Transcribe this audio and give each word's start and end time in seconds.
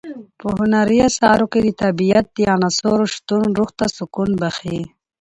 په 0.39 0.47
هنري 0.59 0.97
اثارو 1.09 1.45
کې 1.51 1.59
د 1.63 1.69
طبیعت 1.83 2.25
د 2.31 2.39
عناصرو 2.55 3.05
شتون 3.15 3.43
روح 3.57 3.69
ته 3.79 3.85
سکون 3.97 4.29
بښي. 4.39 4.79